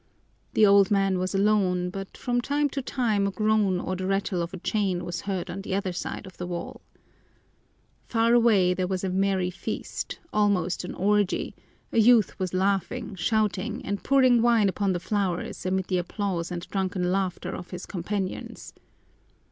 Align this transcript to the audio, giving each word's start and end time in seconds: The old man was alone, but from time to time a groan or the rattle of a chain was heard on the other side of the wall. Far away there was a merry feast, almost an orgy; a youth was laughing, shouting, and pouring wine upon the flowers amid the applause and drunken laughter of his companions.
The 0.53 0.65
old 0.65 0.89
man 0.89 1.19
was 1.19 1.35
alone, 1.35 1.91
but 1.91 2.17
from 2.17 2.41
time 2.41 2.69
to 2.71 2.81
time 2.81 3.27
a 3.27 3.31
groan 3.31 3.79
or 3.79 3.95
the 3.95 4.07
rattle 4.07 4.41
of 4.41 4.51
a 4.51 4.57
chain 4.57 5.05
was 5.05 5.21
heard 5.21 5.47
on 5.47 5.61
the 5.61 5.75
other 5.75 5.93
side 5.93 6.25
of 6.25 6.37
the 6.37 6.47
wall. 6.47 6.81
Far 8.07 8.33
away 8.33 8.73
there 8.73 8.87
was 8.87 9.03
a 9.03 9.09
merry 9.09 9.51
feast, 9.51 10.17
almost 10.33 10.83
an 10.83 10.95
orgy; 10.95 11.53
a 11.91 11.99
youth 11.99 12.39
was 12.39 12.51
laughing, 12.51 13.13
shouting, 13.13 13.85
and 13.85 14.01
pouring 14.03 14.41
wine 14.41 14.69
upon 14.69 14.93
the 14.93 14.99
flowers 14.99 15.67
amid 15.67 15.85
the 15.85 15.99
applause 15.99 16.49
and 16.49 16.67
drunken 16.71 17.11
laughter 17.11 17.53
of 17.55 17.69
his 17.69 17.85
companions. 17.85 18.73